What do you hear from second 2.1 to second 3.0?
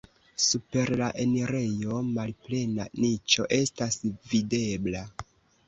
malplena